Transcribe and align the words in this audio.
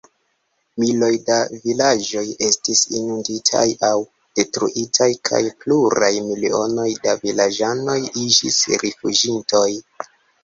Miloj 0.83 1.09
da 1.25 1.35
vilaĝoj 1.65 2.23
estis 2.45 2.79
inunditaj 2.99 3.65
aŭ 3.89 3.99
detruitaj 4.39 5.09
kaj 5.29 5.41
pluraj 5.65 6.11
milionoj 6.31 6.87
da 7.05 7.13
vilaĝanoj 7.27 7.99
iĝis 8.25 8.57
rifuĝintoj. 8.87 9.67